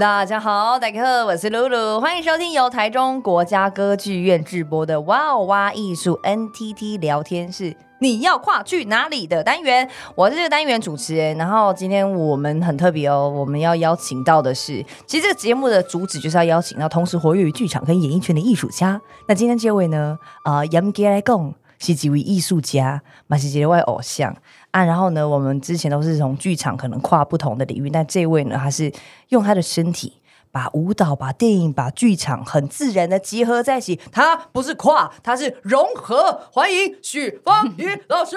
[0.00, 7.64] 大家好，大家好，我是露露，欢迎收听由台中国家歌剧院制播的《哇哦哇艺术 NTT 聊天室》，
[7.98, 9.86] 你要跨去哪里的单元？
[10.14, 11.36] 我是这个单元主持人。
[11.36, 18.98] 然后今天我们很特别哦，我们要邀请到的是，其实这个节目的主旨就是要邀请到同时活跃于剧场跟演艺圈的艺术家。
[19.28, 24.34] 那今天这位呢，呃，严格来讲是几位艺术家，嘛是几位偶像。
[24.72, 28.90] 啊，然后呢，我们之前都是从剧场可能跨不同的领域，但这位呢，他是
[29.28, 30.14] 用他的身体
[30.50, 34.00] 把舞蹈、把电影、把剧场很自然的结合在一起。
[34.10, 36.40] 他不是跨，他是融合。
[36.50, 38.34] 欢迎许芳宜老师，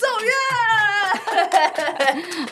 [0.00, 0.32] 奏乐。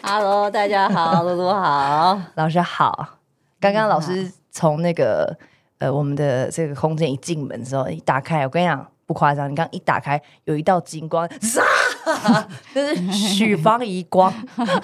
[0.03, 3.19] Hello，大家好，露露好，老师好。
[3.59, 5.35] 刚刚老师从那个
[5.79, 8.87] 呃我们的这个空间一进门的时候一打开，我跟你讲。
[9.07, 11.29] 不夸张，你刚一打开，有一道金光，
[12.75, 14.33] 就是许芳宜光。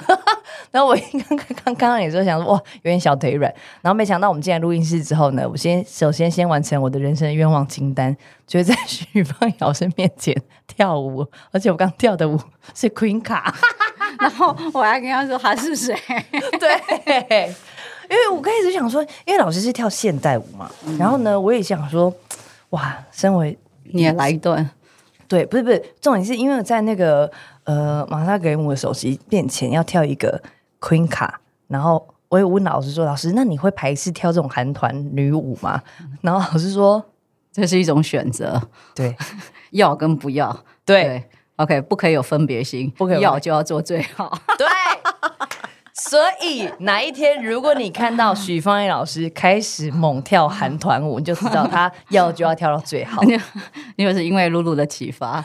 [0.71, 3.53] 然后我刚刚刚刚也是想说，哇，有点小腿软。
[3.83, 10.35] 然后没想到我们进来录音室之后呢，我先首先先完成我的人生的愿望清单，就是在许芳宜老师面前
[10.67, 12.39] 跳舞，而且我刚跳的舞
[12.75, 13.55] 是 Queen 卡。
[14.19, 15.97] 然后我还跟他说他是谁？
[16.59, 17.55] 对，
[18.11, 22.13] 因为我开始想说，因为老师是跳现代舞嘛，嗯、然后呢，我也想说，
[22.71, 23.57] 哇，身为
[23.93, 24.71] 你也来一段，
[25.29, 27.31] 对，不是不是，重点是因为在那个
[27.65, 30.43] 呃玛莎格雷姆的首席面前要跳一个
[30.81, 35.83] Queen 卡，然后我也问老师说：“老师，那你会排斥跳这种韩团女舞吗？”
[36.23, 37.05] 然后老师说：
[37.53, 38.61] “这是一种选择，
[38.95, 39.17] 对，
[39.73, 41.25] 要跟不要，对，对
[41.57, 44.67] ，OK，不可以有分别心，不可以要就要做最好，对。”
[46.03, 53.23] 所以哪一天，如果你看到许芳宜老师开始猛跳韩团舞，你就知道他要就要跳到最好。
[53.97, 55.45] 因为是因为露露的启发。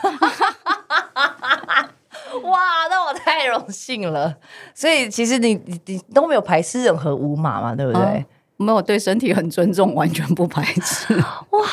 [2.42, 4.34] 哇，那我太荣幸了。
[4.74, 8.00] 所以其实你你你都没有排斥任何舞码嘛，对不对？
[8.02, 8.24] 啊、
[8.56, 11.14] 没有，对身体很尊重，完全不排斥。
[11.50, 11.66] 哇，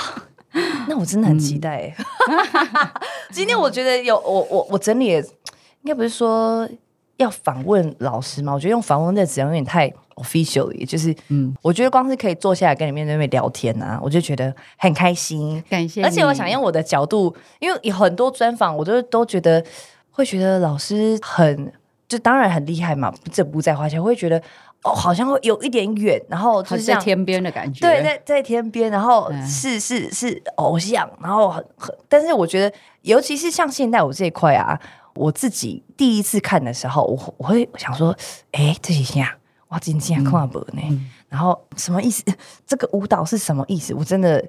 [0.90, 1.96] 那我真的很期待。
[2.28, 2.38] 嗯、
[3.32, 5.24] 今天我觉得有我我我整理，应
[5.86, 6.68] 该不是说。
[7.18, 8.54] 要访问老师吗？
[8.54, 15.64] 我觉得用访问这个词有点太 official 了，就是，嗯，我觉得光是可以坐下来跟你面对面聊天啊，我就觉得很开心。
[15.70, 16.04] 感谢。
[16.04, 19.64] 而且我想用我的角度，因为有很多专访，我都都觉得
[20.10, 21.72] 会觉得老师很，
[22.08, 24.00] 就当然很厉害嘛，这不在话下。
[24.00, 24.42] 我会觉得
[24.84, 27.80] 哦，好像会有一点远，然后就是在天边的感觉。
[27.82, 34.80] 对，在在天边，然后是是是偶像，然后很很，但是我觉得，尤其是像现代舞这一块啊。
[35.16, 38.16] 我自己第一次看的时候，我我会想说，
[38.52, 39.38] 哎，这几下
[39.70, 40.82] 哇，今天看不呢？
[40.90, 42.24] 嗯、然后什么意思？
[42.66, 43.94] 这个舞蹈是什么意思？
[43.94, 44.44] 我真的，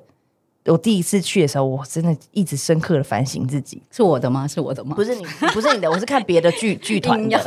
[0.67, 3.83] 我第一次去的时候，我真的一直深刻的反省自己。
[3.91, 4.47] 是我的吗？
[4.49, 4.95] 是我的吗？
[4.95, 7.39] 不是你，不是你的，我是看别的剧 剧团的，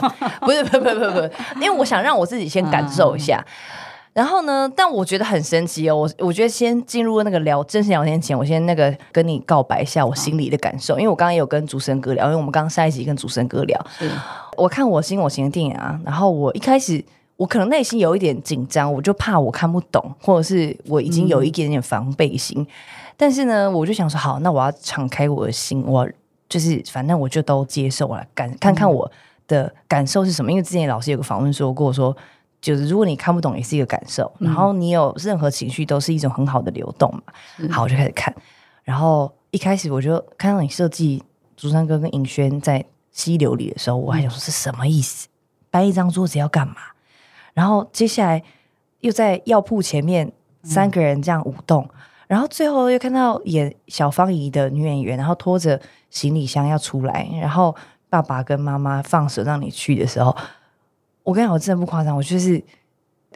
[0.41, 3.44] 不是，不是，不是，不是，因为我想让我自己先感受一下。
[3.47, 3.87] 嗯
[4.17, 4.67] 然后呢？
[4.75, 5.95] 但我觉得很神奇哦。
[5.95, 13.79] 我我觉得先进入那个聊正式聊天前，我先那个跟你告白一下我心里的感受，因为我刚刚也有跟主持人哥聊，因为我们刚刚上一集跟主持人哥聊。
[14.00, 14.09] 是
[14.56, 17.00] 我看我心我行的电影啊，然后我一开始
[17.35, 22.59] 我可能内心有一点紧张，我就怕我看不懂，或者是我已经有一点点防备心。
[22.59, 22.67] 嗯、
[23.16, 26.09] 但是呢，我就想说，好，那我要敞开我的心，我
[26.50, 29.11] 就是反正我就都接受了，感看看我
[29.47, 30.50] 的感受是什么。
[30.50, 32.17] 因为之前老师有个访问说过说。
[32.67, 37.22] 就是如果你看不懂也是一个感受，然后你有任何情绪都是一种很好的流动嘛。
[37.59, 38.35] 嗯、好，我就开始看，
[38.83, 41.23] 然后一开始我就看到你设计
[41.56, 42.83] 竹山哥跟尹轩在
[43.13, 45.29] 溪流里的时候，我还想说是什么意思？
[45.72, 46.75] 搬一张桌子要干嘛？
[47.53, 48.44] 然后接下来
[49.00, 50.29] 又在药铺前面
[50.63, 55.79] 三个人这样舞动，嗯、然后最后又看到演小芳姨的女演员，然后拖着
[56.09, 57.73] 行李箱要出来，然后
[58.09, 60.35] 爸爸跟妈妈放手让你去的时候。
[61.27, 62.63] 我跟你讲，我真的不夸张，我就是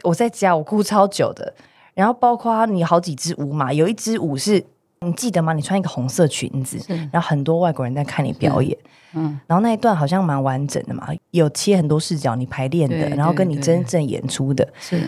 [0.02, 1.54] 我在家，我哭超久的。
[1.92, 4.64] 然后包括你好几支舞嘛，有一支舞是
[5.00, 5.52] 你记得吗？
[5.52, 6.78] 你穿一个红色裙子，
[7.12, 8.74] 然后很多外国人在看你表演，
[9.12, 15.06] 嗯，然后那一段好像蛮完整的嘛，有切很多视角，你排练的，然后跟你真正演出的，是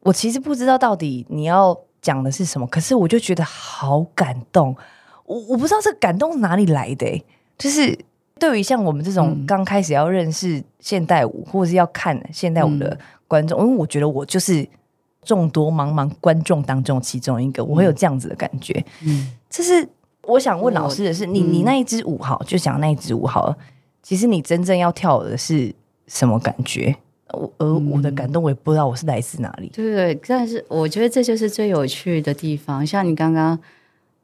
[0.00, 4.74] 我其实不知道到底你要讲的是什么，可是我就觉得好感动，
[5.26, 7.22] 我我不知道这个感动是哪里来的，
[7.58, 7.98] 就是。
[8.40, 12.98] 对于像我们这种刚开始要认识现代舞，嗯、或者是要看现代舞的
[13.28, 14.66] 观众，嗯、因为我觉得我就是
[15.22, 18.84] 众多茫茫观众当中其中一个，嗯、我会有这样子的感觉。
[19.06, 19.88] 嗯，这是
[20.22, 23.56] 我想问老师的是，你你那一支舞好，就讲那一支舞好了。
[24.02, 25.72] 其实你真正要跳的是
[26.08, 26.94] 什么感觉？
[27.30, 29.70] 我而我的感动，我也不知道我是来自哪里。
[29.72, 32.84] 对对，但是我觉得这就是最有趣的地方。
[32.84, 33.56] 像你刚刚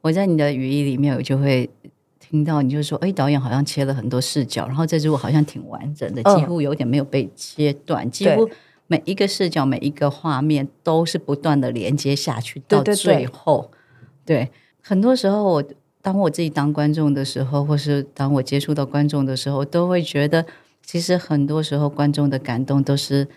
[0.01, 1.69] 我在你的语义里面，我就会。
[2.31, 8.49] 听到你就说，哎，导演好像切了很多视角，然后这支舞好像挺完整的，几乎有点没有被切断，几乎
[8.87, 13.69] 每一个视角、每一个画面都是不断的连接下去，到最后，
[14.23, 14.51] 对，对，对，对，
[14.81, 15.63] 很多时候我
[16.01, 20.45] 当我自己当观众的时候，或是当我接触到观众的时候，都会觉得，
[20.81, 23.27] 其实很多时候观众的感动都是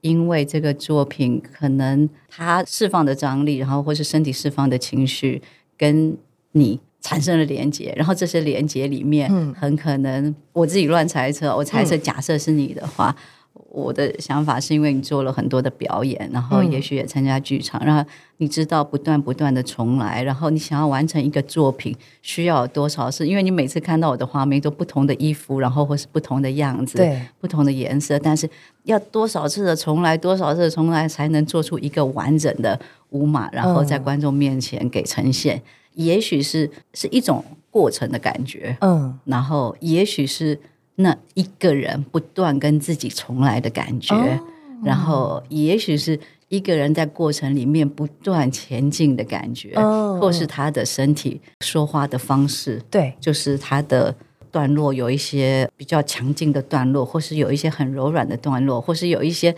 [0.00, 5.42] 因为这个作品可能他释放的张力，然后或是身体释放的情绪，
[5.76, 6.16] 跟
[6.52, 13.14] 你产生了连接，然后这些连接里面，很可能我自己乱猜测，我猜测假设是你的话。
[13.18, 13.22] 嗯
[13.68, 18.04] 我的想法是因为你做了很多的表演，然后也许也参加剧场，嗯、然后
[18.36, 23.26] 你知道不断不断的重来，然后你想要完成一个作品需要多少次？
[23.26, 28.48] 因为你每次看到我的画面都不同的衣服，然后或是不同的样子，对，不同的颜色，但是
[28.84, 32.78] 要多少次的重来，多少次的重来才能做出一个完整的
[33.10, 35.56] 舞码，然后在观众面前给呈现？
[35.56, 35.62] 嗯、
[35.94, 40.58] 也许是是一种过程的感觉，嗯，然后也许是。
[40.96, 44.40] 那一个人不断跟自己重来的感觉，哦、
[44.84, 54.14] 然后也许是一个人在过程里面不断前进的感觉，哦、或是他的身体说话的方式，对，就是他的
[54.50, 59.52] 段落有一些比较强劲的段落，或是有一些很柔软的段落，或是有一些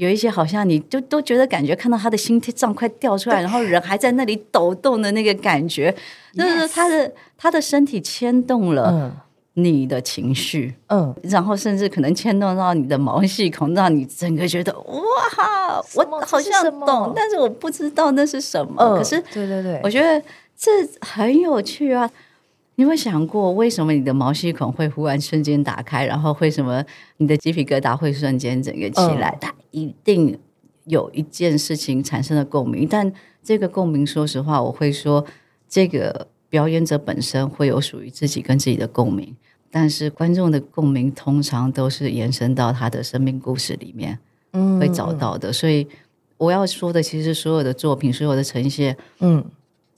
[0.00, 5.94] 有一些好像你就都觉得感觉看到他的心脏快掉出来，然后人还在那里抖动的那个感觉，
[6.34, 8.90] 就是他的他的身体牵动了。
[8.90, 9.12] 嗯
[9.54, 18.74] 你的情绪，嗯，然后甚至可能牵动到你的毛细孔，让你整个觉得哇，我好像懂，但是我不知道那是什么。
[18.78, 20.22] 嗯、可是，对对对，我觉得
[20.56, 20.70] 这
[21.00, 22.08] 很有趣啊！
[22.80, 26.06] 你有没有想过，为什么你的毛细孔会忽然瞬间打开？
[26.06, 26.82] 然后为什么
[27.18, 29.28] 你的鸡皮疙瘩会瞬间整个起来？
[29.32, 30.38] 嗯、它一定
[30.86, 33.12] 有一件事情产生了共鸣，但
[33.42, 35.22] 这个共鸣，说实话，我会说
[35.68, 36.26] 这个。
[36.48, 39.36] 表演者本身会有属于自己跟自己的共鸣，
[39.70, 44.18] 但是观众的共鸣通常都是延伸到他的生命故事里面，
[44.52, 45.50] 嗯会找到的。
[45.50, 45.86] 嗯、所以
[46.38, 49.44] 我要说的，其实所有的作品，所有的呈现，嗯，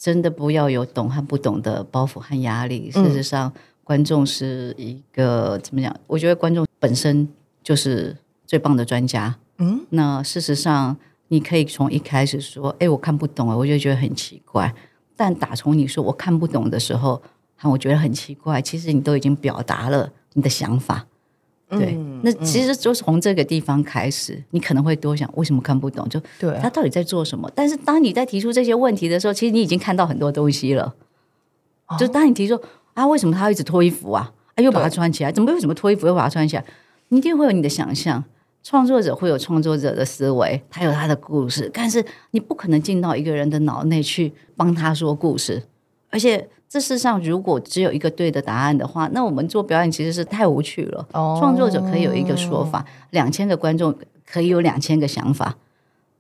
[0.03, 2.91] 真的不要有懂和不懂的包袱和压力。
[2.91, 3.53] 事实上，
[3.85, 5.97] 观众是一个怎么讲？
[6.09, 7.29] 我觉得观众本身
[7.63, 9.39] 就是最棒的专家。
[9.59, 10.97] 嗯，那事实上，
[11.29, 14.75] 你可以从一开始说：“哎，我看不懂啊！”我就觉得很奇怪。
[15.15, 17.23] 但打从你说我看不懂的时候，
[17.63, 18.61] 我觉得很奇怪。
[18.61, 21.07] 其实你都已经表达了你的想法，
[21.79, 21.95] 对。
[21.97, 26.09] 嗯、那其实就从这个地方开始，你可能会多想为什么看不懂？
[26.09, 27.51] 就对他到底在做什么？
[27.55, 30.95] 但是当你在提出这些问题的时候，其实你已经看到很多东西了。
[31.89, 32.61] 哦、就当你提出
[32.95, 34.33] 啊，为什么他一直脱衣服啊？
[34.55, 36.65] 啊，又把它穿起来，怎么为什么脱衣服又把它穿起来？
[37.09, 38.23] 你一定会有你的想象。
[38.65, 45.61] 创作者会有创作者的思维，他有他的故事，但是你不可能进到一个人的脑内去帮他说故事。
[46.13, 51.05] 而且这世上如果只有一个对的答案的话，那我们做表演其实是太无趣了。
[51.13, 53.93] 哦，创作者可以有一个说法，两千个观众
[54.25, 55.57] 可以有两千个想法。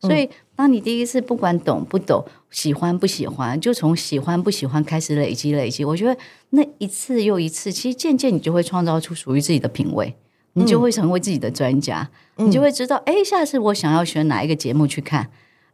[0.00, 6.18] 所以，当你第一次不管懂不懂、喜欢不喜欢，就从喜欢不喜欢开始累积累积，我觉得
[6.50, 10.16] 那一次又一次，其实渐渐你就会创造出属于自己的品味。
[10.54, 12.06] 你就会成为自己的专家，
[12.36, 15.26] 嗯、你就会知道，哎，下次我想要选哪一个节目去看，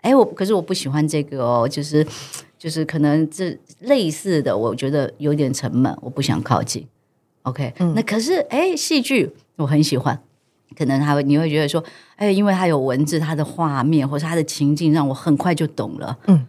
[0.03, 2.07] 哎，我可是我不喜欢这个哦，就是
[2.59, 6.87] 就是可能这类似的，我觉得有点沉闷，我不想靠近。
[7.43, 10.21] OK，、嗯、那可是哎，戏剧我很喜欢，
[10.77, 11.83] 可能他会你会觉得说，
[12.17, 16.19] 哎，因为它有文字，它的画面或者它的情境，让我很快就懂了。
[16.27, 16.47] 嗯，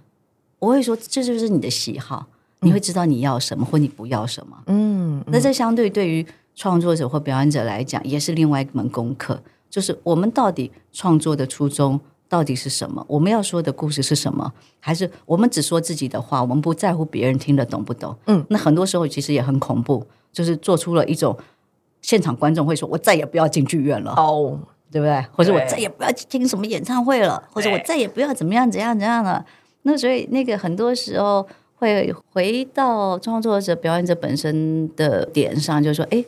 [0.58, 2.28] 我会说这就是你的喜好，
[2.62, 4.58] 你会知道你要什么、嗯、或你不要什么。
[4.66, 6.26] 嗯，那这相对对于。
[6.56, 9.42] 创作者或表演者来讲，也是另外一门功课。
[9.70, 11.98] 就是我们到底创作的初衷
[12.30, 13.04] 到底是什么？
[13.10, 14.54] 我们要说的故事是什么？
[14.80, 16.42] 还是我们只说自己的话？
[16.42, 18.16] 我们不在乎别人听得懂不懂？
[18.28, 21.36] 嗯，那很多时候其实也很恐怖，就是做出了一种
[22.02, 24.58] 现场观众会说：“我再也不要进剧院了。”哦，
[24.92, 25.26] 对不对？
[25.34, 29.46] 或者我再也不要听什么演唱会了，或者我再也不要怎么样怎样怎样了。
[29.82, 31.46] 那所以那个很多时候
[31.76, 36.24] 会回到创作者、表演者本身的点上，就是说：“哎。”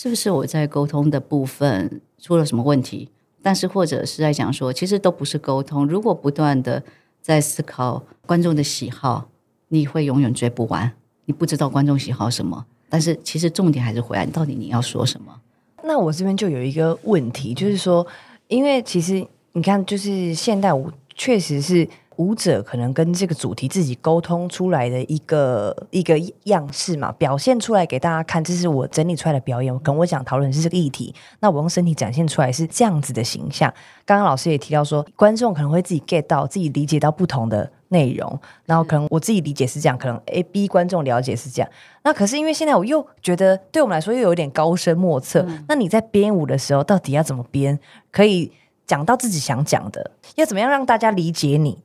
[0.00, 3.08] 是不是我在沟通的部分出了什么问题？
[3.42, 5.86] 但是或者是在讲说，其实都不是沟通。
[5.86, 6.82] 如果不断的
[7.20, 9.28] 在思考观众的喜好，
[9.68, 10.92] 你会永远追不完。
[11.24, 15.40] 你不知道观众喜好什么，但是其实重点还是回来，到底你要说什么？
[15.84, 18.06] 那我这边就有一个问题，就是说，
[18.48, 21.88] 因为其实你看，就是现代舞确实是。
[22.18, 29.76] 舞者可能跟这个主题自己沟通出来的一个一个样式嘛，表现出来给大家看，这是我整理出来的表演。
[29.80, 33.72] 跟我讲讨论是这个议题，那我用身体展现出来是这样子的形象。
[34.04, 41.70] 刚刚老师也提到说，观众可能会自己 get 到，自己理解到不同的内容，然后可能我自己理解是这样，可能 A B 观众了解是这样。
[42.02, 45.44] 那可是因为现在我又觉得，对我们来说又有点高深莫测。
[45.48, 47.78] 嗯、那你在编舞的时候，到底要怎么编，
[48.10, 48.50] 可以？
[48.88, 50.12] 讲到自己想讲的？
[50.36, 51.76] 要怎么样让大家理解你？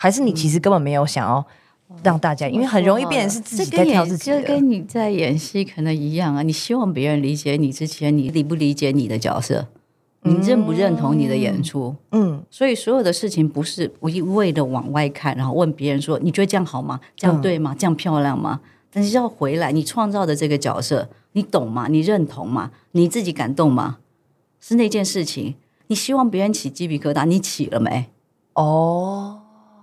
[0.00, 1.44] 还是你其实根本没有想要
[2.04, 4.40] 让大家，嗯、因为很容易变成是自己在挑自己的。
[4.40, 6.42] 这跟你在演戏可能一样啊！
[6.42, 9.66] 你希望别人理解你之前，你理不理解你的角色？
[10.22, 11.96] 你认不认同你的演出？
[12.12, 17.00] 嗯，所以所有的事情不是我一味的往外看，然后问别人说：“你觉得这样好吗？
[17.16, 17.74] 这样对吗？
[17.76, 18.60] 这样漂亮吗？”
[18.92, 21.88] 但是要回来，你创造的这个角色，你懂吗？
[21.88, 22.70] 你认同吗？
[22.92, 23.98] 你自己感动吗？
[24.60, 25.54] 是那件事情，
[25.88, 28.06] 你希望别人起鸡皮疙瘩，你起了没？
[28.54, 29.37] 哦，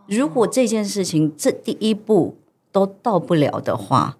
[0.08, 2.38] 如果这件事情这第一步
[2.72, 4.18] 都到不了的话，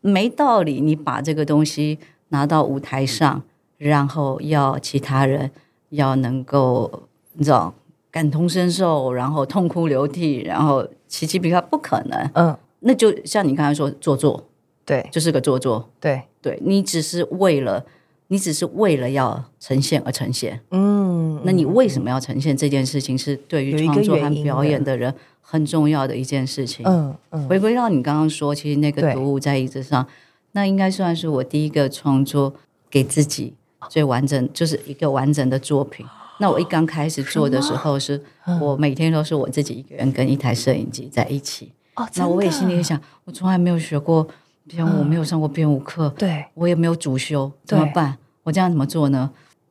[0.00, 0.80] 没道理。
[0.80, 1.98] 你把这个东西
[2.28, 3.42] 拿到舞台上，
[3.76, 5.50] 然后要其他人
[5.90, 7.74] 要能够你知道
[8.10, 12.30] 感同身受，然后痛哭流涕，然后起鸡皮疙瘩，不可能。
[12.34, 12.56] 嗯。
[12.80, 14.44] 那就像你刚才说做作，
[14.84, 17.84] 对，就是个做作，对，对你只是为了，
[18.28, 23.16] 你只是为了要呈现而呈现，嗯，那你为什么要呈现这件事情？
[23.16, 26.86] 是对于创作和表演的人很重要的一件事情。
[26.86, 30.06] 嗯嗯，回归到你刚刚说，其实那个读物在椅子上，
[30.52, 32.52] 那应该算是我第一个创作
[32.90, 33.54] 给自己
[33.88, 36.04] 最完整，就是一个完整的作品。
[36.40, 38.22] 那我一刚开始做的时候，是
[38.60, 41.72] 我每天都是我自己一个人跟一台摄影机在一起。
[41.94, 44.24] 哦、那我也心里想，我从来没有学过
[44.68, 48.16] 编舞，嗯、我没有上过编舞课，对，我也没有主修，怎么办？
[48.44, 49.30] 我这样怎么做呢？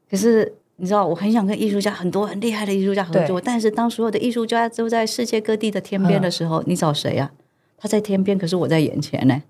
[0.10, 7.78] 可是你知道，我很想跟艺术家，很多很厉害的艺术家合作，但是当所有的艺术家都在世界各地的天边的时候，嗯、你找谁呀、啊？
[7.78, 9.42] 他在天边，可是我在眼前呢。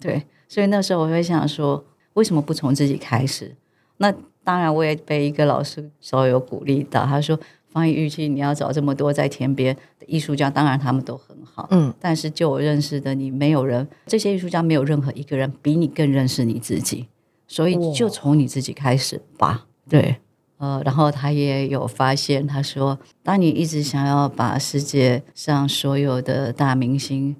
[0.00, 3.54] 对，所以那时候我会想说，为什么不从自己开始？
[3.98, 7.38] 那当然，我也被一个老师稍微有鼓励到，他说。
[7.70, 17.06] 方玉玉，你要找这么多在田边的艺术家，当然他们都很好，嗯，但是就我认识的你，没有人，这些艺术家没有任何一个人比你更认识你自己，
[17.46, 19.66] 所以就从你自己开始吧。
[19.88, 20.16] 对，
[20.58, 27.36] 呃，然后他也有发现，他说，当你一直想要把世界上所有的大明星。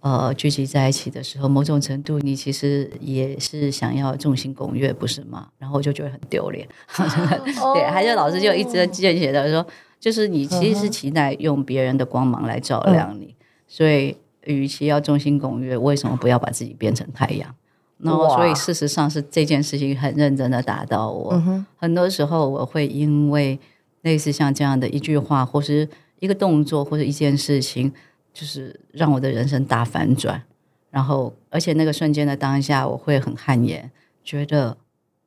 [0.00, 5.48] 呃，聚集在一起的时候，某种程度你其实也是想要众星拱月，不是吗？
[5.58, 6.68] 然后我就觉得很丢脸。
[7.74, 9.66] 对，还有老师就一直在见写的说，
[9.98, 17.52] 就是你其实是期待用别人的光芒来照亮你，嗯、所以与其要众星拱月，为什么不要把自己变成太阳？
[17.98, 21.30] 然后，所以事实上是这件事情很认真的打到我。
[21.30, 23.58] 哇很多时候我会因为
[24.02, 25.88] 类似像这样的一句话，或是
[26.20, 27.92] 一个动作，或者一件事情。
[28.38, 30.40] 就是让我的人生大反转，
[30.90, 33.90] 然后而且那个瞬间的当下，我会很汗颜，
[34.22, 34.76] 觉得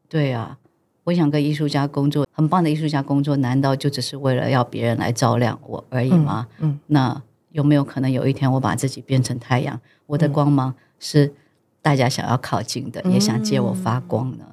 [0.07, 0.57] 对啊，
[1.03, 6.47] 我想跟艺术家工作，很棒的艺术家工作，难道就只是为了要别人来照亮我而已吗？
[6.59, 11.33] 嗯，嗯，那有没有可能有一天我把自己变成太阳，我的光芒是
[11.81, 14.45] 大家想要靠近的，嗯、也想借我发光呢？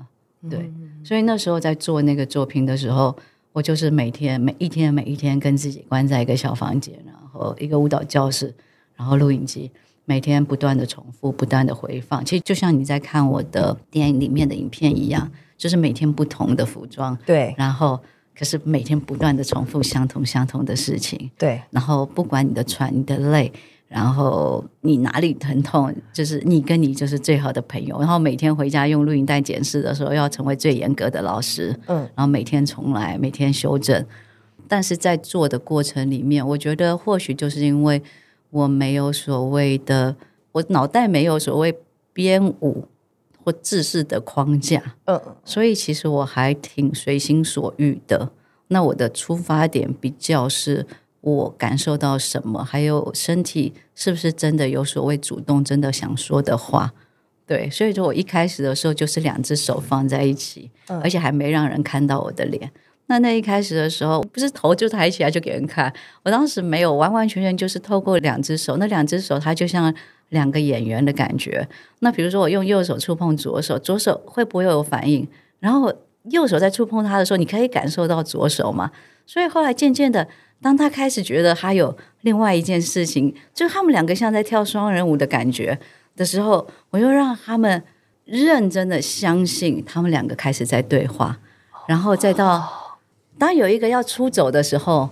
[0.43, 0.73] 嗯、对，
[1.05, 3.17] 所以那时候在做那个作品的时候。
[3.55, 7.28] 我就是每天每一天每一天跟自己关在一个小房间，然后
[7.59, 8.55] 一个舞蹈教室，
[8.97, 9.71] 然后录影机，
[10.05, 12.25] 每天不断的重复，不断的回放。
[12.25, 18.01] 其实就像你在看我的电影里面的影片一样，就是每天不同的服装，对，然后
[18.37, 23.53] 可是每天不断的重复相同相同的事情，对，然后不管你的喘，你的累。
[23.89, 27.99] 然后你哪里疼痛，就是你跟你就是最好的朋友。
[27.99, 31.75] 然后每天回家用录音带检视的时候，要成为最严格的老师。
[31.87, 34.05] 嗯，然后每天重来，每天修正。
[34.69, 38.03] 但是在做的过程里面，我觉得或许就是因为
[38.51, 40.15] 我没有所谓的，
[40.53, 41.77] 我脑袋没有所谓
[42.13, 42.87] 编舞
[43.43, 44.95] 或制式的框架。
[45.07, 48.31] 嗯，所以其实我还挺随心所欲的。
[48.69, 50.87] 那我的出发点比较是。
[51.21, 52.63] 我感受到什么？
[52.63, 56.95] 还有身体是不是真的有所谓主动，真的想说的话？
[57.45, 62.71] 对，所以说我一开始的时候就是两只手放在一起，嗯、而且还没让人看到我的脸。
[63.09, 69.93] 那那一开始的时候，不是头就抬起来就给人看，我当时没有完完全全就是透过两只手，那两只手它就像
[70.29, 71.69] 两个演员的感觉。
[71.99, 75.27] 那比如说我用右手触碰左手，左手会不会有反应？
[75.61, 75.93] 然后
[76.31, 78.91] 右手在触碰它的时候，你可以感受到左手吗？
[79.27, 80.29] 所以后来渐渐的。
[80.61, 85.79] 当他开始觉得他有另外一件事情，就他们两个像在跳双人舞的感觉
[86.17, 87.81] 的时候，我又让他们
[88.25, 91.39] 认真的相信他们两个开始在对话，
[91.87, 92.88] 然后再到
[93.39, 95.09] 当有一个要出走的时候，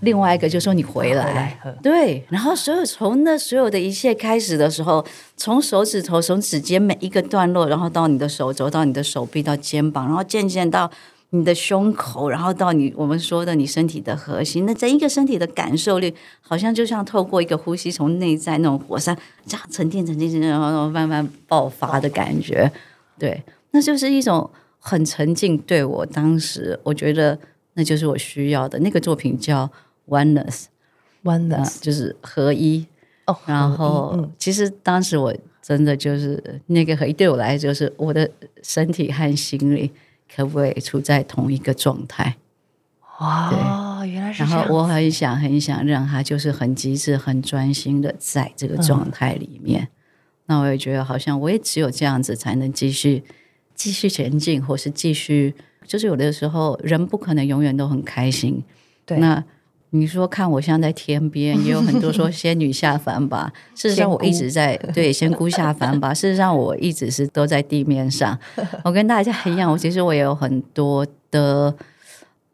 [0.00, 5.04] 另外一个就说你回来，对，然后所有从那所有的一切开始的时候，
[5.36, 10.90] 从手指头从指尖每一个段落，然后到你的手肘，到你的手臂，到肩膀，然后渐渐到。
[11.30, 19.14] 你的胸口，然后到你我们说的你身体的核心，那整一个身体的感受力，好像就像透过一个呼吸，从内在那种火山
[19.44, 22.70] 这样沉淀、沉淀、沉淀，然后慢慢爆发的感觉。
[23.18, 23.42] 对，
[23.72, 25.58] 那就是一种很沉静。
[25.58, 27.36] 对我当时，我觉得
[27.78, 28.78] 那就是我需要的。
[28.78, 29.70] 那个作品叫
[30.08, 32.86] Oneness，Oneness、呃、就是合一。
[33.26, 38.30] 哦，然后、嗯、其实当时我真的就是那个合一，对我来说就是我的
[38.62, 39.92] 身体和心理
[40.34, 42.36] 可不可以处在同一个状态？
[43.20, 44.58] 哇，原来是这样。
[44.58, 49.82] 然后我很想很想让他就是很极致、很专心的在这个状态里面。
[49.82, 49.88] 嗯、
[50.46, 53.24] 那我也觉得好像我也只有这样子才能继续
[53.74, 55.54] 继续前进，或是继续。
[55.86, 58.62] 就是有的时候人不可能永远都很开心。
[59.04, 59.42] 对，那
[59.90, 63.52] 你说看我像在天边，也有很多说 仙女下凡吧。
[63.74, 66.12] 事实上我一直在仙 对仙姑下凡吧。
[66.12, 68.38] 事实上我一直是都在地面上。
[68.84, 71.74] 我跟大家一样，我其实我也有很多的。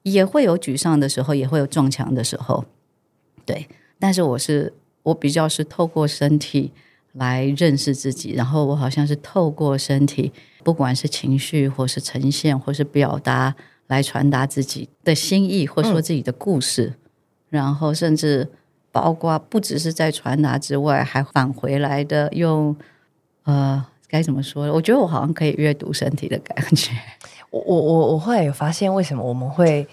[0.04, 2.64] 也会有沮丧的时候，也会有撞墙的时候，
[3.46, 3.68] 对。
[4.00, 4.72] 但是我是
[5.04, 6.72] 我比较是透过身体
[7.12, 13.54] 来认识自己，然后我好像是透过身体，不管是情绪或是呈现或是表达，
[13.88, 16.96] 来传达自己的心意，或说自己的故事，嗯、
[17.50, 18.48] 然后甚至
[18.90, 22.74] 包括不只是在传达之外，还返回来的用
[23.44, 24.72] 呃该怎么说？
[24.72, 26.92] 我觉得我好像可以阅读身体的感觉。
[27.50, 29.86] 我我我我后来有发现，为什么我们会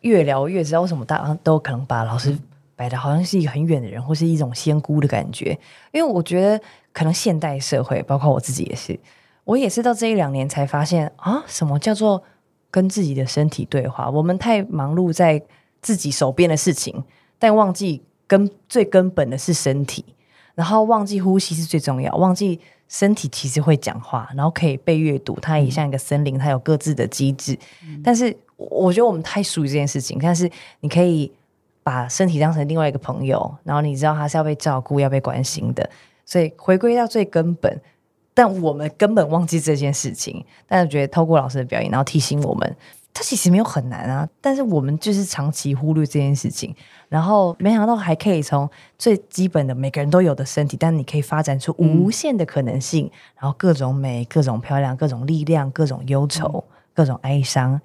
[0.00, 2.36] 越聊越知道为什么大家都可能把老师
[2.74, 5.56] 摆的好像是一个很远的人，或是一种仙姑的感觉。
[5.92, 6.60] 因为我觉得
[6.92, 8.98] 可能现代社会，包括我自己也是，
[9.44, 12.22] 我也是到这一两年才发现啊，什么叫做
[12.70, 14.10] 跟自己的身体对话？
[14.10, 15.42] 我们太忙碌在
[15.80, 17.04] 自己手边的事情，
[17.38, 20.04] 但忘记根最根本的是身体，
[20.54, 22.60] 然后忘记呼吸是最重要，忘记。
[22.86, 25.36] 身体其实会讲话，然后可以被阅读。
[25.40, 27.58] 它也像一个森林，它有各自的机制。
[27.82, 30.18] 嗯、但是我觉得我们太熟于这件事情。
[30.22, 30.48] 但是
[30.80, 31.32] 你可以
[31.82, 35.88] 把身体当成另外一个朋友，然后你知道他是要被照顾、要被关心的。
[36.26, 37.80] 所以回归到最根本，
[38.34, 40.44] 但我们根本忘记这件事情。
[40.66, 42.76] 但是觉得透过老师的表演，然后提醒我们。
[43.16, 46.74] 它其实没有很难啊，但是我们就是长期忽略这件事情，
[47.08, 57.80] 然后没想到还可以从最基本的每个人都有的身体，但你可以发展出无限的可能性，嗯、然后各种美、各种漂亮、各种力量、各种忧愁、嗯、各种哀伤，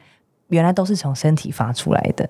[0.48, 2.28] 原来都是从身体发出来的。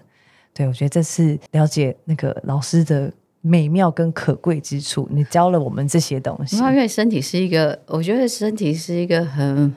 [0.54, 3.10] 对，我觉得这是了解那个老师的
[3.42, 5.08] 美妙跟可贵之处。
[5.12, 9.74] 你教了我们这些东西，因为身体是一个，我觉得身体是一个很。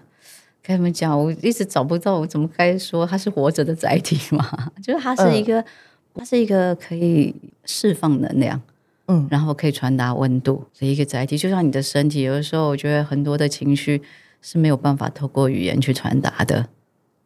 [0.64, 4.48] 跟你们讲，我一直找不到我怎么该说它是活着的载体嘛？
[4.81, 5.64] 就是它是一个，嗯、
[6.14, 8.62] 它是一个可以释放能量，
[9.09, 11.37] 嗯，然后可以传达温度的一个载体。
[11.37, 14.01] 就像你的身体，有的时候我觉得很多的情绪
[14.40, 16.64] 是没有办法透过语言去传达的。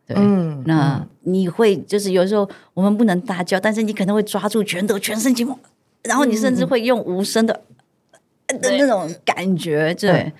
[0.06, 5.54] 对，嗯，那你会就是有时候我们不能大叫，但是你可能会抓住拳头，全身紧绷，
[6.06, 7.62] 然后你甚至会用无声的、
[8.46, 10.10] 嗯、的那种感觉，对。
[10.10, 10.32] 对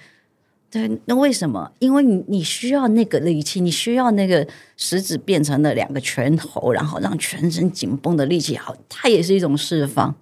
[0.69, 1.71] 对，那为什么？
[1.79, 10.15] 因为你你需要那个力气，你需要那个食指变成了两个拳头，然后让全身紧绷的力气好，它也是一种释放。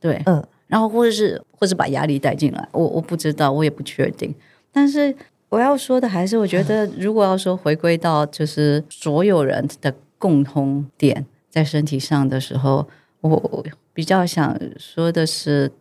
[0.00, 4.34] 对，嗯，然后或者是或是把压力带进来，我我不知道，我也不确定。
[4.72, 5.14] 但是
[5.50, 12.88] 我要说的还是，我觉得如果要说回归到就是所有人的共通点在身体上的时候，
[13.20, 15.72] 我比较想说的是。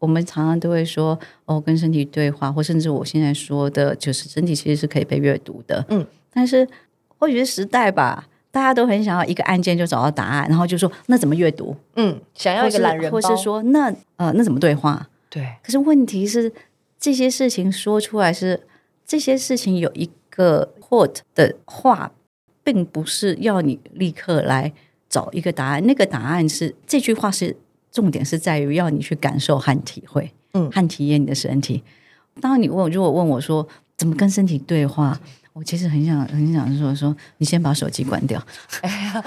[0.00, 5.82] 我们常常都会说哦，跟身体对话，或甚至我现在说的，就是身体其实是可以被阅读的。
[5.88, 6.68] 嗯，但是
[7.16, 11.74] 或许是时代吧，大家都很想要一个按键就找到答案，然后就说那怎么阅读？
[11.96, 15.08] 嗯，想要一个懒人包，或是说那呃那怎么对话？
[15.30, 15.48] 对。
[15.62, 16.52] 可是问题是
[16.98, 18.60] 这些事情说出来是
[19.06, 22.12] 这些事情有一个 quote 的话，
[22.62, 24.70] 并不是要你立刻来
[25.14, 25.86] 找一个答案。
[25.86, 27.56] 那个答案是这句话是。
[27.94, 31.80] 重点是在于要你去感受和体会，嗯，和体验你的身体。
[32.40, 33.64] 当你问，如果问我说
[33.96, 35.16] 怎么跟身体对话，
[35.52, 38.44] 我其实很想很想说说，你先把手机关掉。
[38.80, 39.24] 哎呀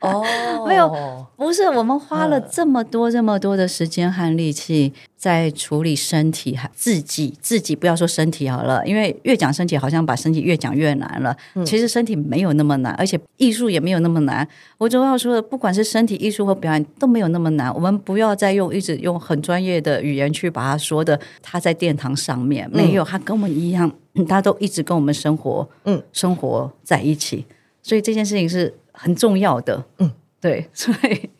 [0.00, 0.24] 哦，
[0.66, 11.36] 没有，不是我们花了这么多这么多的时间和力气在处理身体，还自己自己不要说身体好了，因为越讲身体，好像把身体越讲越难了。
[11.66, 14.46] 其实身体没有那么难，而且艺术也没有那么难。
[14.78, 17.74] 我主要说的，不管是身体艺术和表演都没有那么难。
[17.74, 23.90] 我们不要再用一直用很专业的语言去把它说的，他在殿堂上面没有，他跟我们一样，
[24.28, 27.44] 他都一直跟我们生活，嗯，生活在一起。
[27.82, 28.72] 所以这件事情是。
[29.00, 31.30] 很重要的，嗯，对， 所以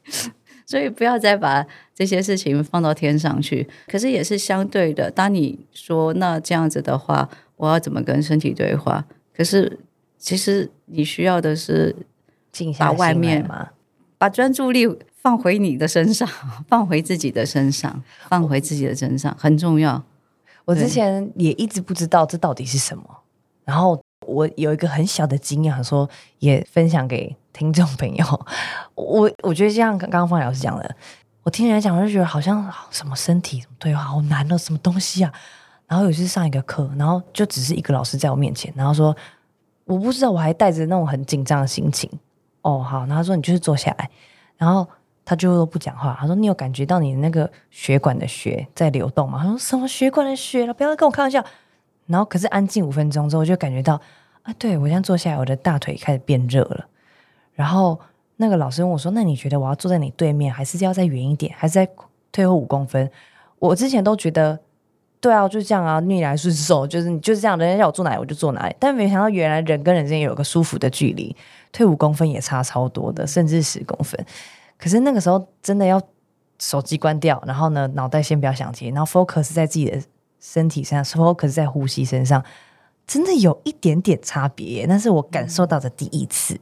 [0.65, 3.69] 所以不要再把这些事情放到天上去。
[3.89, 9.05] 可是也是相对的，当你说那这样子的话，我要怎么跟身体对话？
[9.37, 9.81] 可是
[10.19, 11.95] 其实你需要的是
[12.53, 13.71] 静下外面嘛，
[14.19, 16.29] 把专注力放回你的身上，
[16.69, 20.05] 放回自己的身上，放回自己的身上，很重要。
[20.65, 23.05] 我之前也一直不知道这到底是什么，
[23.65, 24.01] 然后。
[24.29, 28.47] 我有一个很小的经验，说也分享给听众朋友。
[28.95, 30.97] 我我觉得像刚刚方老师讲的，
[31.43, 35.33] 我听人家讲，我就觉得好像什么身体对话好难哦，什么东西啊。
[35.87, 39.17] 然后有一次上一个课，然后就只是一个老师在我面前，然后说
[39.85, 42.11] 我不知道，我还带着那种很紧张的心情。
[42.63, 44.11] 哦，好，然后他说你就是坐下来，
[44.57, 44.87] 然后。
[45.31, 46.17] 他就都不讲话。
[46.19, 50.73] 他说：“你有感觉到你的那个血管的血在流动吗？”他说：“什么血管的血了？
[50.73, 51.45] 不要跟我开玩笑。”
[52.09, 54.01] 然后可是安静五分钟之后，就感觉到
[54.49, 56.87] 啊，对，我现在坐下来，我的大腿开始变热了。
[57.53, 58.01] 然后
[58.37, 61.87] 那个老师问我说：“那你觉得我要坐在你对面，还是要再远一点，还是再
[62.33, 63.11] 退后五公分？”
[63.61, 64.59] 我之前都觉得
[65.21, 68.75] 对啊，就这样啊，逆来顺受，就是你就是这样，人家叫我坐哪里我就坐哪里。
[68.81, 71.37] 但没想到原来人跟人之间有个舒服的距离，
[71.71, 74.19] 退五公分也差超多的，甚至十公分。
[74.79, 76.01] 可是那个时候真的要
[76.59, 80.01] 手机关掉，然后呢，脑袋先不要想接，然后 focus 在自己的
[80.41, 82.43] 身体上，focus 在呼吸身上，
[83.09, 84.87] 真的有一点点差别。
[84.87, 86.55] 那是我感受到的第一次。
[86.55, 86.61] 嗯、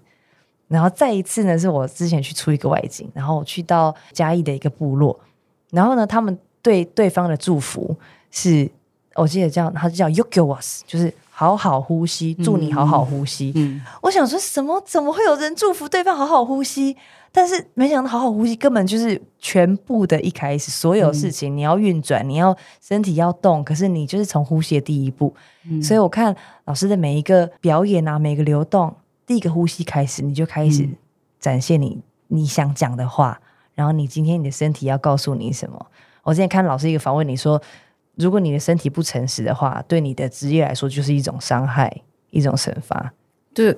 [0.68, 5.18] 然后再一次呢，是我之前去出一个外景，然后我去到嘉义的一个部落，
[5.70, 7.94] 然后呢，他们对对方的祝福
[8.30, 8.70] 是，
[9.14, 13.52] 我记得叫，他就叫 Yokowas，就是好好呼吸，祝你好好呼吸。
[13.54, 14.80] 嗯，我想说什么？
[14.86, 16.96] 怎么会有人祝福对方好好呼吸？
[17.38, 25.34] 但是没想到，好好呼吸根本就是全部的一开始，所有事情你要运转，你要身体要动，可是你就是从呼吸的第一步。
[25.68, 28.96] 嗯、所以我看老师的每一个表演啊，每个流动，
[29.26, 30.88] 第一个呼吸开始，你就开始
[31.38, 33.38] 展现你你想讲的话，
[33.74, 35.86] 然后你今天你的身体要告诉你什么。
[36.22, 37.60] 我之前看老师一个访问，你说
[38.14, 43.12] 如果你的身体不诚实的话，对你的职业来说就是一种伤害，一种惩罚。
[43.52, 43.76] 对，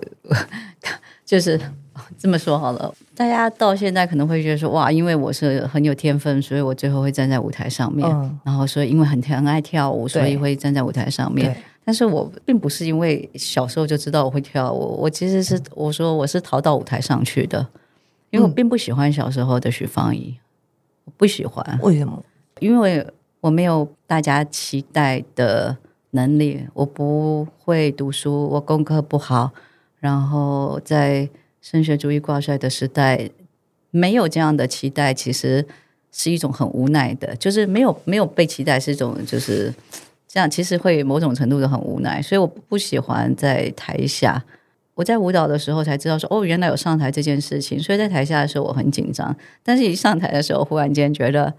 [1.26, 1.60] 就是。
[2.18, 8.08] 这么说好了，大家到现在可能会觉得说哇，因为我是很有天分，所以我最后会站在舞台上面。
[8.08, 11.56] 嗯、然后所以因为很很爱跳舞，所以会站在舞台上面。
[11.84, 17.66] 但是我并不是因为小时候就知道我会跳舞，我其实是我说我是逃到舞台上去的，
[18.30, 20.38] 因为我并不喜欢小时候的许芳宜，
[21.04, 21.78] 我不喜欢。
[21.82, 22.22] 为什么？
[22.60, 23.06] 因为
[23.40, 25.76] 我没有大家期待的
[26.10, 29.50] 能力，我不会读书，我功课不好，
[29.98, 31.28] 然后在。
[31.60, 33.30] 升学主义挂帅的时代，
[33.90, 35.64] 没有这样的期待，其实
[36.12, 37.34] 是一种很无奈的。
[37.36, 39.72] 就是没有没有被期待，是一种就是
[40.26, 42.22] 这样，其实会某种程度的很无奈。
[42.22, 44.42] 所以我不喜欢在台下。
[44.94, 47.78] 我在舞蹈的时候才知道说，哦，原来有上台这件事情。
[47.78, 51.54] 所以在台下的时候我很紧张，但是一上台的时候，忽然间觉得。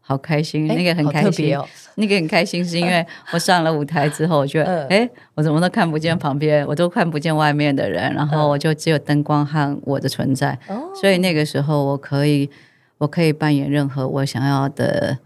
[0.00, 12.50] 好开心，那个很开心，哦、那个很开心，是因为我上了舞台之后，我觉得，哎、呃，我怎么都看不见旁边，我都看不见外面的人，然后我就只有灯光和我的存在，呃、所以那个时候我可以，
[12.98, 15.16] 我可以扮演任何我想要的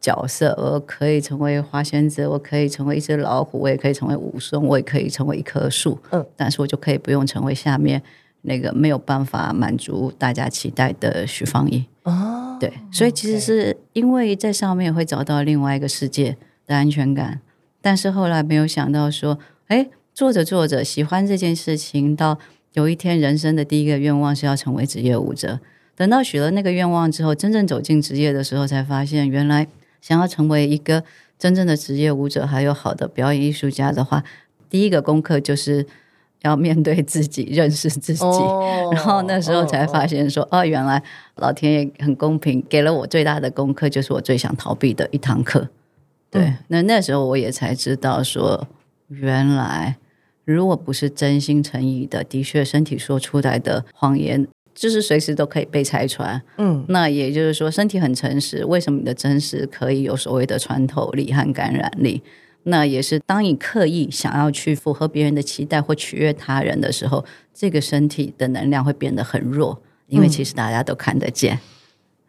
[0.00, 5.98] 角色，我可以成为花仙子，我可以成为一只老虎，我也可以成为武松，我也可以成为一棵树，
[6.36, 8.00] 但是我就可以不用成为下面
[8.42, 11.84] 那个没有办法满足大家期待的许芳宜。
[12.04, 12.47] 哦。
[12.58, 17.40] 对，所以其实是因为在上面会找到另外一个世界的安全感，
[17.80, 22.38] 但是后来没有想到说，哎，做着做着喜欢这件事情，到
[22.72, 25.60] 有一天人生的第一个愿望是要成为职业舞者。
[25.94, 29.66] 等到许了那个愿望之后，真正走进职业的时候，才发现原来
[30.00, 31.04] 想要成为一个
[31.38, 34.24] 真正的职业舞者，还有好的表演艺术家的话，
[34.68, 35.86] 第一个功课就是。
[36.42, 40.60] 要面对自己， 认识自己，oh, 然后那时候才发现说，oh, oh.
[40.62, 41.02] 哦，原来
[41.36, 45.68] 老天爷很公平，给了我最大的功课，就是我最想逃避的一堂课。
[46.30, 48.68] 对，嗯、那那时候我也才知道说，
[49.08, 49.96] 原来
[50.44, 56.40] 如果不是真心诚意的，的确身体说出来的谎言，就是随时都可以被拆穿。
[56.58, 62.22] 嗯，那也就是说，身体很诚实，为什么你的真实可以有所谓的穿透力和感染力？
[62.68, 71.58] 那也是，当你刻意想要去符合别人的期待或取悦他人的时候，这个身体的能量会变得很弱，因为其实大家都看得见，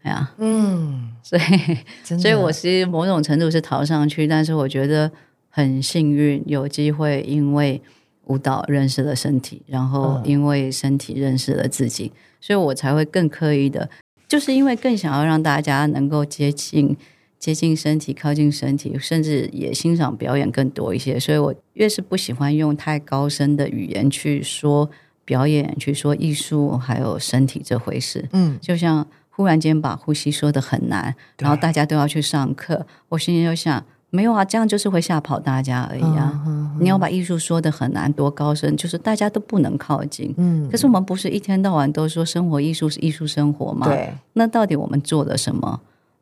[0.03, 1.41] 哎呀，嗯，所以，
[2.17, 5.11] 所以我是某种程度是逃上去，但是我觉得
[5.49, 7.81] 很幸运，有机会因为
[8.25, 13.89] 舞蹈认识了身体，然后因为身体认识了自己，所以我才会更刻意的，
[14.27, 16.95] 就是因为更想要让大家能够接近。
[17.39, 21.17] 接近身体，靠近身体，甚至也欣赏表演更多一些。
[21.17, 24.89] 所以我越是不喜欢用太高深的语言去说
[25.23, 28.27] 表演，去说艺术，还有身体这回事。
[28.33, 36.43] 嗯，就像忽然间把呼吸说的很难，然后大家都要去上课，我心里就想，没有啊，这样就是会吓跑大家而已啊。
[36.45, 40.33] 嗯、你要把艺术说的很难，多高深，就是大家都不能靠近。
[40.37, 43.87] 嗯，可是我们不是一天到晚都说生活艺术是艺术生活吗？
[43.87, 45.79] 对，那到底我们做了什么？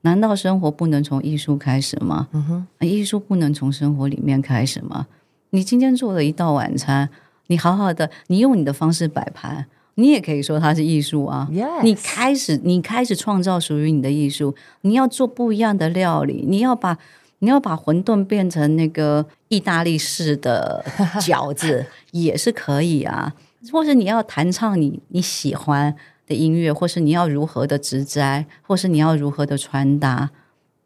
[0.08, 2.30] 难道生活不能从艺术开始吗？
[2.32, 5.08] 嗯哼，艺术不能从生活里面开始吗？
[5.50, 7.10] 你今天做了一道晚餐，
[7.48, 9.66] 你好好的，你用你的方式摆盘，
[9.96, 11.50] 你也可以说它是艺术啊。
[11.52, 11.84] Yes.
[11.84, 14.56] 你开始，你开始创造属于你的艺术。
[14.82, 16.98] 你要做不一样的料理，你要把
[17.40, 20.86] 你要把馄饨变成那个意大利式的
[21.20, 23.34] 饺子 也是可以啊。
[23.72, 25.94] 或是你要弹唱你你喜欢
[26.28, 30.30] 的音乐，或是你要如何的植栽，或是你要如何的传达。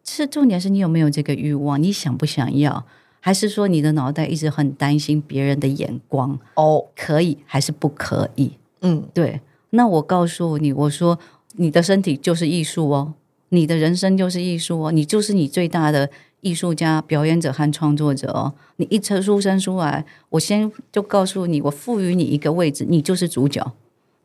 [0.04, 2.86] 其实重点是你有没有这个欲望，你想不想要？
[3.20, 6.40] 还是说你的脑袋一直很担心别人的眼光？
[6.56, 8.54] 哦，可以还是不可以？
[8.82, 9.42] 嗯，对。
[9.72, 11.20] 那我告诉你，我说
[11.54, 13.14] 你的身体就是艺术哦，
[13.50, 16.10] 你的人生就是艺术哦，你就是你最大的
[16.42, 18.54] 艺术家、表演者和创作者哦。
[18.78, 23.72] 你一出生出来，我先就告诉你，我赋予你一个位置，你就是主角。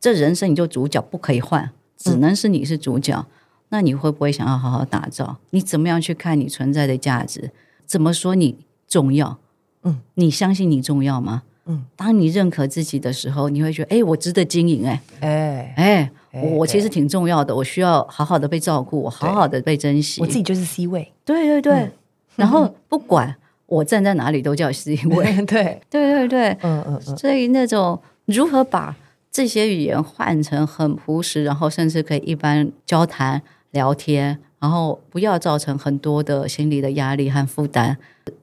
[0.07, 3.19] 这人生你就主角，不可以换，只能是你是主角。
[3.19, 3.27] 嗯，
[3.71, 5.39] 那你会不会想要好好打造？
[5.51, 7.51] 你怎么样去看你存在的价值？
[7.85, 8.57] 怎么说你？
[8.87, 9.37] 重要，
[9.83, 11.43] 嗯，你相信你重要吗？
[11.65, 21.91] 嗯，当你认可自己的时候，你会觉得，哎，我值得经营，哎，哎，哎，我我其实挺重要的，我需要好好的被照顾，我好好的被珍惜，我自己就是 C 位，对对对，
[22.37, 23.35] 然后不管
[23.67, 25.83] 我站在哪里都叫 C 位， 对。
[25.91, 28.95] 对对对，嗯嗯嗯，所以那种如何把
[29.37, 34.39] 这些语言换成很朴实，然后甚至可以一般交谈聊天。
[34.59, 37.95] 然后不要造成很多的心理的压力和负担，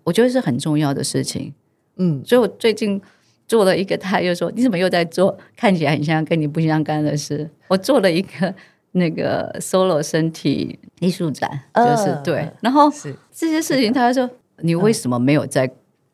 [0.03, 1.51] 我觉得是很重要的事情。
[1.95, 3.01] 嗯，所以我最近
[3.47, 5.35] 做了一个，他又说：“你怎么又在做？
[5.57, 8.53] 看起来很像跟你不相干的事。”我做了一个
[8.91, 12.47] 那个 solo 身体艺术展，就是、呃、对。
[12.61, 14.29] 然后是这些事情， 他说
[14.61, 15.69] ：“你为什么没有在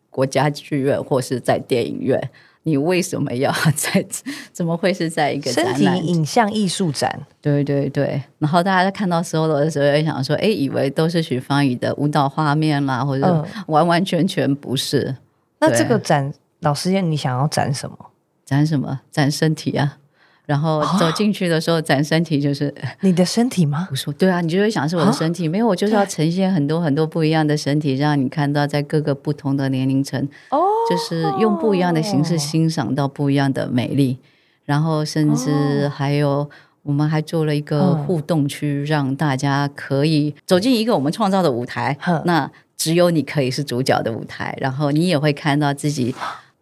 [0.10, 2.18] 国家剧院或是在电影院？”
[2.64, 4.06] 你为什么要 在？
[4.52, 7.20] 怎么会是在一个身体影像艺术展？
[7.42, 8.22] 对对对。
[8.38, 15.04] 然后大家在看到 solo 的时候，也想说：“哎，以为都是许芳宜的舞蹈画面啦，或者完完全全不是。
[15.04, 15.18] 嗯”
[15.62, 17.98] 那这个展，老师，你想要展什么？
[18.46, 19.02] 展什么？
[19.12, 19.98] 展身体啊。
[20.50, 23.88] 然后走进去的时候，展身体就是 你的身体吗？
[23.92, 25.48] 我说对啊，你就会想是我的身体。
[25.48, 30.60] 没有，我就是要呈现很多很多不一样的身体，让你看到在各个不同的年龄层，哦，
[30.90, 34.18] 就是用不一样的形式欣赏到不一样的美丽。
[34.66, 36.50] 然后甚至还有，
[36.82, 41.96] 我们还做了一个互动区，让大家可以走进一个我们创造的舞台。
[42.26, 46.16] 那只有你可以是主角的舞台，然后你也会看到自己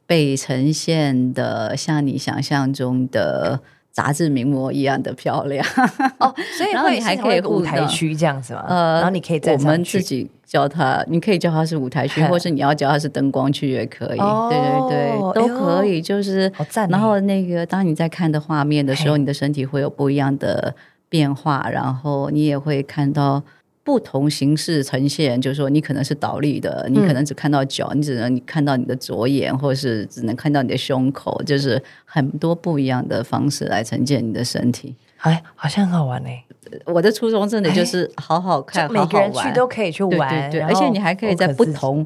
[0.05, 3.61] 被呈现的像你想象中的。
[3.97, 5.65] 杂志名模一样的漂亮
[6.19, 8.63] 哦，所以 会你还可以舞台区这样子吗？
[8.69, 14.19] 呃，然后你可以在我们自己叫它，你可以叫它是舞台区， 或是你要叫它是灯光区也可以。
[14.19, 15.99] 哦、对对对，都可以。
[15.99, 16.51] 就是，
[16.91, 20.75] 然后那个当你在看的画面的时候，你的身体会有不一样的
[21.09, 23.41] 变化，然后你也会看到。
[23.87, 34.93] 不同形式呈现，就是说，你可能是倒立的，你可能只看到脚，嗯、你只能看到你的左眼，或者是只能看到你的胸口，就是很多不一样的方式来呈现你的身体。
[35.19, 36.29] 哎，好像很好玩呢。
[36.83, 42.05] 我的初衷真的就是好好看，每个人去都可以去玩，对，对，对，而且你还可以在不同，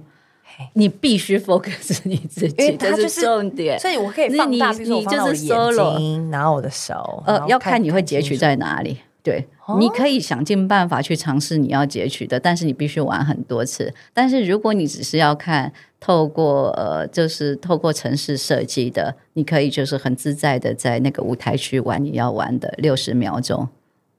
[0.74, 3.80] 你必须 focus 你自己，因为它就是重点。
[3.80, 9.00] 所以我可以放大，你你就是 solo，然后我的手，呃，要看你会截取在哪里。
[9.24, 13.94] 对，你可以想尽办法去尝试你要截取的，但是你必须玩很多次。
[14.14, 23.68] 但是如果你只是要看透过呃，就是透过城市设计的，你可以就是很自在的在那个舞台区玩你要玩的六十秒钟。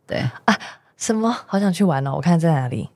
[0.07, 0.57] 对啊，
[0.97, 1.37] 什么？
[1.47, 2.13] 好想去玩哦！
[2.15, 2.89] 我看在哪里？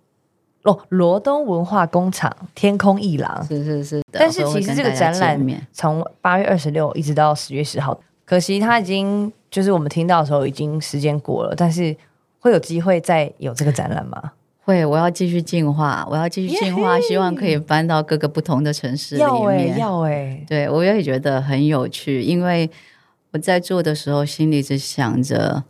[0.62, 3.44] 哦，罗东文化工厂天空一廊。
[3.46, 4.02] 是是是。
[4.12, 5.40] 但是其实这个展览
[5.72, 9.32] 从八月二十六一直到十月十号，可惜他已经。
[9.48, 11.96] 就是我们听到的时候，已经时间过了，但是
[12.40, 14.32] 会有机会再有这个展览吗？
[14.62, 19.78] 会，我要继续进化，我要继续进化，希望可以搬到各个不同的城市里面。
[19.78, 22.68] 要哎、欸，对，我也觉得很有趣，因为
[23.30, 25.64] 我在做的时候，心里只想着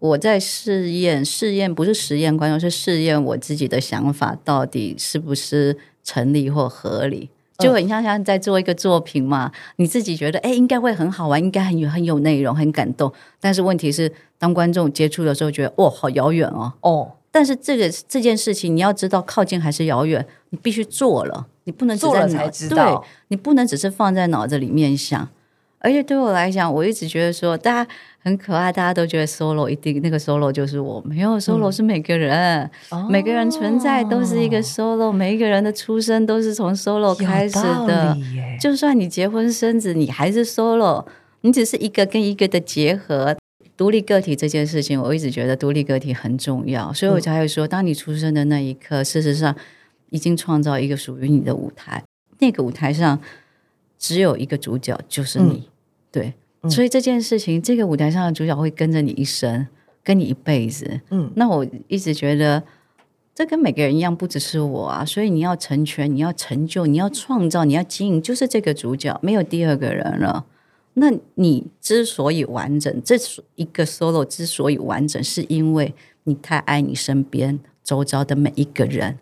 [0.00, 7.30] 我在试验，试验不是实验观众，是试验我自己的想法到底是不是成立或合理。
[7.58, 13.12] 就很像像在做一个作品嘛，你自己觉得哎，应该会很好玩，应该很有很有内容，很感动。
[13.40, 16.72] 但是问题是，当观众接触的时候，觉得哦，好遥远哦。
[16.82, 25.28] 哦，但是这个这件事情，你要知道靠近还是遥远，你必须做了，你不能做了才知道，对，你不能只是放在脑子里面想。
[25.80, 38.16] 而且对我来讲，我一直觉得说，大家很可爱，大家都觉得 solo 一定那个 solo 就是我，没有 solo 是每个人，嗯、每个人存在都是一个 solo，、哦、每一个人的出生都是从 solo 开始的。
[38.60, 41.06] 就算你结婚生子，你还是 solo，
[41.42, 43.36] 你只是一个跟一个的结合。
[43.76, 49.54] 独立个体这件事情，我一直觉得独立个体很重要，所以我才会说，当你出生的那一刻，事实上
[50.10, 52.02] 已经创造一个属于你的舞台，
[52.40, 53.20] 那个舞台上。
[53.98, 55.52] 只有一个主角，就是你。
[55.52, 55.64] 嗯、
[56.12, 59.66] 对，嗯、所以这件事情，这个舞台上的主角会跟着你一生，
[60.04, 61.00] 跟你一辈子。
[61.10, 62.62] 嗯，那我一直觉得，
[63.34, 65.04] 这跟每个人一样，不只是我啊。
[65.04, 70.46] 所以你要成全，你要成就，你要创造，你要经营，就是这个主角，没有第二个人了。
[70.94, 73.16] 那你之所以完整，这
[73.54, 79.18] 一个 solo 之所以完整，是因为你太爱你身边周遭的每一个人。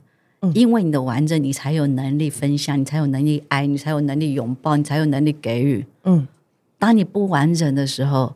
[0.48, 5.84] 嗯，因为你的完整，你才有能力分享，你才有能力爱，你才有能力拥抱，你才有能力给予。
[6.04, 6.26] 嗯，
[6.78, 8.34] 当你不完整的时候，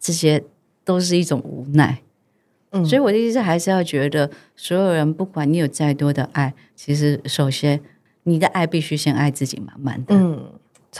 [0.00, 0.42] 这些
[0.84, 2.00] 都是一种无奈。
[2.70, 7.80] 嗯，所以我的意思还是要觉得，所有人不管你有再多的爱，其实首先
[8.24, 10.14] 你的爱必须先爱自己，满满的。
[10.14, 10.44] 嗯。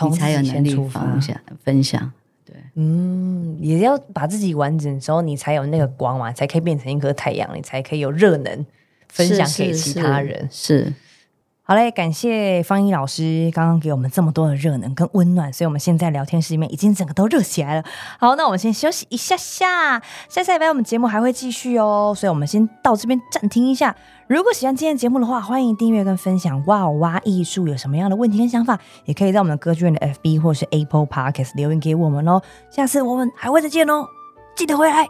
[0.03, 2.13] 你才有能力放下分享，
[2.45, 8.67] 对，嗯，也要把自己完整之后，你才有那个光嘛，才可以变成一颗太阳，你才可以有热能
[9.09, 10.49] 分享给其他人。
[10.51, 10.95] 是，是，是，
[11.63, 17.85] 好嘞，感谢方一老师刚刚给我们这么多的热能跟温暖，所以我们现在聊天室里面已经整个都热起来了。
[18.19, 23.95] 好，那我们先休息一下下，下下礼拜我们节目还会继续哦，所以我们先到这边暂停一下。
[24.29, 26.65] 如果喜欢今天的节目的话，欢迎订阅跟分享。
[26.67, 32.41] 哇哦哇艺术有什么样的问题跟想法，也可以在我们的歌剧院的 FB 或是 Apple Podcast 留言给我们哦。
[32.71, 34.07] 下次我们还会再见哦，
[34.57, 35.07] 记得回来。